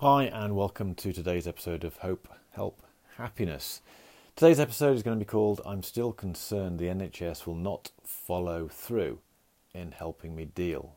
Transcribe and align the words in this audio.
Hi, 0.00 0.24
and 0.24 0.56
welcome 0.56 0.94
to 0.94 1.12
today's 1.12 1.46
episode 1.46 1.84
of 1.84 1.98
Hope, 1.98 2.26
Help, 2.52 2.82
Happiness. 3.18 3.82
Today's 4.34 4.58
episode 4.58 4.96
is 4.96 5.02
going 5.02 5.18
to 5.18 5.22
be 5.22 5.28
called 5.28 5.60
I'm 5.66 5.82
Still 5.82 6.10
Concerned 6.14 6.78
the 6.78 6.86
NHS 6.86 7.46
Will 7.46 7.54
Not 7.54 7.90
Follow 8.02 8.66
Through 8.66 9.18
in 9.74 9.92
Helping 9.92 10.34
Me 10.34 10.46
Deal 10.46 10.94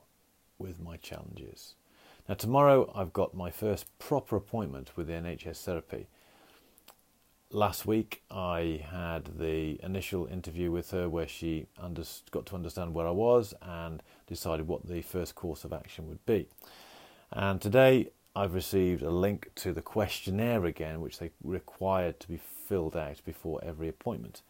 with 0.57 0.79
My 0.79 0.95
Challenges. 0.95 1.75
Now, 2.29 2.35
tomorrow 2.35 2.93
I've 2.95 3.11
got 3.11 3.35
my 3.35 3.51
first 3.51 3.87
proper 3.99 4.37
appointment 4.37 4.95
with 4.95 5.07
the 5.07 5.13
NHS 5.15 5.61
therapy. 5.65 6.07
Last 7.51 7.85
week 7.85 8.23
I 8.31 8.85
had 8.89 9.37
the 9.37 9.83
initial 9.83 10.27
interview 10.27 10.71
with 10.71 10.91
her 10.91 11.09
where 11.09 11.27
she 11.27 11.65
under- 11.77 12.05
got 12.31 12.45
to 12.45 12.55
understand 12.55 12.93
where 12.93 13.07
I 13.09 13.11
was 13.11 13.53
and 13.61 14.01
decided 14.27 14.69
what 14.69 14.87
the 14.87 15.01
first 15.01 15.35
course 15.35 15.65
of 15.65 15.73
action 15.73 16.07
would 16.07 16.25
be. 16.25 16.47
And 17.33 17.59
today 17.59 18.07
I've 18.35 18.55
received 18.55 19.03
a 19.03 19.11
link 19.11 19.51
to 19.55 19.73
the 19.73 19.81
questionnaire 19.83 20.65
again, 20.65 21.01
which 21.01 21.19
they 21.19 21.29
required 21.43 22.19
to 22.21 22.27
be 22.27 22.37
filled 22.37 22.95
out 22.95 23.21
before 23.23 23.59
every 23.63 23.87
appointment. 23.87 24.41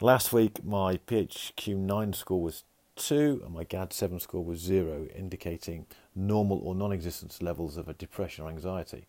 Last 0.00 0.32
week, 0.32 0.64
my 0.64 0.96
PHQ9 1.08 2.14
score 2.14 2.40
was 2.40 2.62
2 2.96 3.42
and 3.44 3.54
my 3.54 3.64
GAD7 3.64 4.20
score 4.20 4.44
was 4.44 4.60
0, 4.60 5.08
indicating 5.14 5.86
normal 6.14 6.60
or 6.62 6.74
non 6.74 6.92
existent 6.92 7.42
levels 7.42 7.76
of 7.76 7.88
a 7.88 7.94
depression 7.94 8.44
or 8.44 8.48
anxiety. 8.48 9.06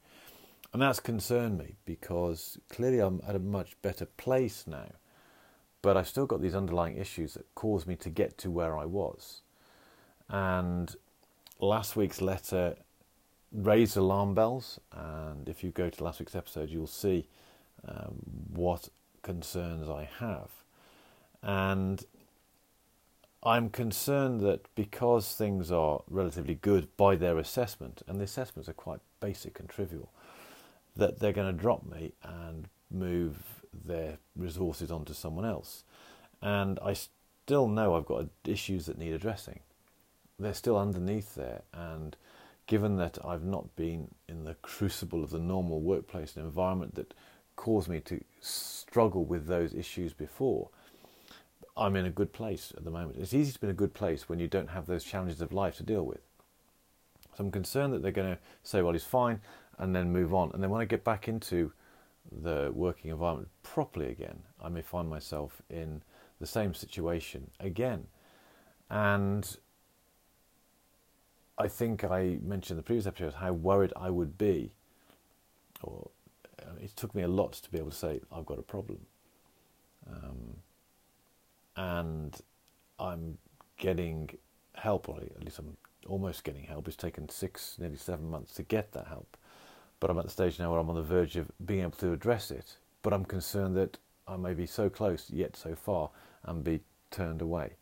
And 0.74 0.82
that's 0.82 1.00
concerned 1.00 1.60
me 1.60 1.76
because 1.86 2.58
clearly 2.70 3.00
I'm 3.00 3.22
at 3.28 3.36
a 3.36 3.40
much 3.40 3.80
better 3.84 4.06
place 4.06 4.66
now, 4.66 4.94
but 5.84 5.96
I've 5.96 6.08
still 6.08 6.26
got 6.26 6.42
these 6.42 6.56
underlying 6.56 6.98
issues 6.98 7.36
that 7.36 7.54
caused 7.54 7.86
me 7.86 7.96
to 7.98 8.10
get 8.10 8.38
to 8.40 8.50
where 8.50 8.78
I 8.78 8.86
was. 8.86 9.42
And 10.28 10.96
last 11.60 11.96
week's 11.96 12.22
letter 12.22 12.78
raised 13.52 13.98
alarm 13.98 14.34
bells, 14.34 14.80
and 14.92 15.50
if 15.50 15.64
you 15.64 15.72
go 15.72 15.90
to 15.90 16.04
last 16.04 16.20
week's 16.20 16.36
episode, 16.36 16.70
you'll 16.70 16.88
see 16.88 17.28
um, 17.88 18.16
what 18.54 18.90
concerns 19.22 19.90
I 19.90 20.10
have. 20.20 20.50
And 21.44 22.04
I'm 23.44 23.70
concerned 23.70 24.42
that 24.42 24.74
because 24.76 25.34
things 25.34 25.72
are 25.72 26.02
relatively 26.08 26.56
good 26.56 26.96
by 26.96 27.16
their 27.16 27.38
assessment, 27.38 28.04
and 28.08 28.20
the 28.20 28.24
assessments 28.24 28.70
are 28.70 28.74
quite 28.74 29.00
basic 29.20 29.60
and 29.60 29.68
trivial, 29.68 30.12
that 30.96 31.20
they're 31.20 31.34
going 31.34 31.54
to 31.54 31.62
drop 31.62 31.84
me 31.86 32.14
and 32.24 32.68
move 32.90 33.64
their 33.86 34.18
resources 34.36 34.92
onto 34.92 35.14
someone 35.14 35.46
else. 35.46 35.84
And 36.42 36.80
I 36.84 36.94
still 36.94 37.68
know 37.68 37.96
I've 37.96 38.06
got 38.06 38.28
issues 38.46 38.86
that 38.86 38.98
need 38.98 39.14
addressing. 39.14 39.62
They're 40.38 40.54
still 40.54 40.78
underneath 40.78 41.36
there, 41.36 41.62
and 41.74 42.16
given 42.68 42.98
that 42.98 43.18
I've 43.26 43.44
not 43.44 43.76
been 43.76 44.10
in 44.28 44.44
the 44.44 44.56
crucible 44.56 45.24
of 45.24 45.30
the 45.30 45.40
normal 45.40 45.82
workplace 45.82 46.36
and 46.36 46.46
environment 46.46 46.96
that 46.96 47.14
caused 47.56 47.90
me 47.90 48.00
to 48.02 48.24
struggle 48.40 49.26
with 49.26 49.48
those 49.48 49.74
issues 49.74 50.14
before, 50.14 50.70
I'm 51.76 51.96
in 51.96 52.06
a 52.06 52.12
good 52.12 52.34
place 52.34 52.74
at 52.76 52.84
the 52.84 52.92
moment. 52.92 53.18
It's 53.20 53.34
easy 53.34 53.52
to 53.54 53.60
be 53.60 53.68
in 53.68 53.72
a 53.72 53.76
good 53.76 53.94
place 53.94 54.28
when 54.28 54.40
you 54.40 54.48
don't 54.48 54.70
have 54.70 54.86
those 54.86 55.04
challenges 55.04 55.42
of 55.42 55.52
life 55.54 55.78
to 55.78 55.84
deal 55.84 56.06
with. 56.06 56.22
So 57.38 57.44
I'm 57.44 57.52
concerned 57.52 57.94
that 57.94 58.02
they're 58.02 58.12
going 58.12 58.36
to 58.36 58.40
say, 58.64 58.82
well, 58.82 58.94
he's 58.94 59.04
fine, 59.04 59.42
and 59.78 59.96
then 59.96 60.12
move 60.12 60.34
on. 60.34 60.52
And 60.54 60.62
then 60.62 60.70
when 60.70 60.82
I 60.82 60.86
get 60.86 61.04
back 61.04 61.28
into 61.28 61.72
the 62.32 62.72
working 62.74 63.12
environment 63.12 63.50
properly 63.64 64.10
again, 64.10 64.40
I 64.62 64.70
may 64.70 64.82
find 64.82 65.10
myself 65.10 65.62
in 65.70 66.04
the 66.40 66.46
same 66.46 66.74
situation 66.74 67.50
again. 67.60 68.08
And 68.90 69.58
I 71.62 71.68
think 71.68 72.04
I 72.04 72.40
mentioned 72.42 72.72
in 72.72 72.78
the 72.78 72.84
previous 72.84 73.06
episode 73.06 73.36
how 73.36 73.54
worried 73.54 73.94
I 73.96 74.10
would 74.10 74.36
be, 74.38 74.72
or 75.84 76.10
it 76.82 76.96
took 76.96 77.14
me 77.14 77.22
a 77.22 77.28
lot 77.28 77.54
to 77.54 77.70
be 77.70 77.78
able 77.78 77.92
to 77.92 77.96
say 77.96 78.20
I've 78.32 78.48
got 78.48 78.58
a 78.58 78.64
problem, 78.64 79.06
um, 80.10 80.56
and 81.76 82.36
I'm 83.00 83.38
getting 83.78 84.32
help, 84.74 85.08
or 85.08 85.20
at 85.20 85.44
least 85.44 85.60
I'm 85.60 85.78
almost 86.08 86.44
getting 86.44 86.64
help. 86.64 86.88
It's 86.88 86.98
taken 86.98 87.30
six, 87.30 87.78
nearly 87.78 87.98
seven 87.98 88.28
months 88.28 88.56
to 88.56 88.64
get 88.64 88.92
that 88.94 89.06
help, 89.06 89.38
but 90.00 90.10
I'm 90.10 90.18
at 90.18 90.26
the 90.26 90.32
stage 90.32 90.58
now 90.58 90.72
where 90.72 90.80
I'm 90.80 90.90
on 90.90 90.96
the 90.96 91.04
verge 91.04 91.38
of 91.38 91.52
being 91.64 91.82
able 91.82 91.92
to 91.92 92.12
address 92.12 92.50
it. 92.50 92.78
But 93.04 93.14
I'm 93.14 93.26
concerned 93.26 93.76
that 93.78 94.00
I 94.28 94.36
may 94.36 94.56
be 94.56 94.66
so 94.66 94.90
close 94.90 95.30
yet 95.30 95.56
so 95.56 95.76
far 95.76 96.10
and 96.44 96.64
be 96.64 96.82
turned 97.12 97.42
away. 97.42 97.74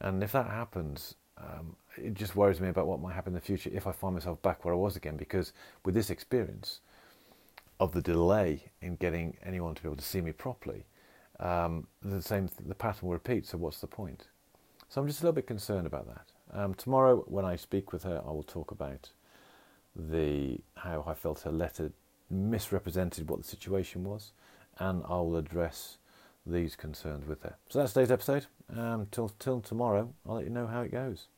And 0.00 0.22
if 0.22 0.30
that 0.32 0.46
happens, 0.46 1.16
um, 1.38 1.76
it 1.96 2.14
just 2.14 2.36
worries 2.36 2.60
me 2.60 2.68
about 2.68 2.86
what 2.86 3.00
might 3.00 3.14
happen 3.14 3.30
in 3.30 3.34
the 3.34 3.40
future 3.40 3.70
if 3.72 3.86
I 3.86 3.92
find 3.92 4.14
myself 4.14 4.40
back 4.42 4.64
where 4.64 4.74
I 4.74 4.76
was 4.76 4.96
again. 4.96 5.16
Because 5.16 5.52
with 5.84 5.94
this 5.94 6.10
experience 6.10 6.80
of 7.80 7.92
the 7.92 8.02
delay 8.02 8.64
in 8.80 8.96
getting 8.96 9.36
anyone 9.44 9.74
to 9.74 9.82
be 9.82 9.88
able 9.88 9.96
to 9.96 10.04
see 10.04 10.20
me 10.20 10.32
properly, 10.32 10.84
um, 11.40 11.86
the 12.02 12.22
same 12.22 12.48
the 12.66 12.74
pattern 12.74 13.08
will 13.08 13.14
repeat. 13.14 13.46
So 13.46 13.58
what's 13.58 13.80
the 13.80 13.86
point? 13.86 14.28
So 14.88 15.00
I'm 15.00 15.06
just 15.06 15.20
a 15.20 15.24
little 15.24 15.34
bit 15.34 15.46
concerned 15.46 15.86
about 15.86 16.06
that. 16.06 16.26
Um, 16.52 16.74
tomorrow, 16.74 17.24
when 17.26 17.44
I 17.44 17.56
speak 17.56 17.92
with 17.92 18.04
her, 18.04 18.22
I 18.24 18.30
will 18.30 18.44
talk 18.44 18.70
about 18.70 19.10
the 19.96 20.60
how 20.76 21.04
I 21.06 21.14
felt 21.14 21.40
her 21.40 21.52
letter 21.52 21.92
misrepresented 22.30 23.28
what 23.28 23.42
the 23.42 23.48
situation 23.48 24.04
was, 24.04 24.32
and 24.78 25.02
I 25.08 25.16
will 25.16 25.36
address 25.36 25.98
these 26.46 26.76
concerns 26.76 27.26
with 27.26 27.42
her. 27.42 27.56
So 27.68 27.78
that's 27.78 27.92
today's 27.92 28.10
episode. 28.10 28.46
Um, 28.74 29.06
till 29.10 29.28
till 29.28 29.60
tomorrow, 29.60 30.12
I'll 30.26 30.36
let 30.36 30.44
you 30.44 30.50
know 30.50 30.66
how 30.66 30.82
it 30.82 30.92
goes. 30.92 31.28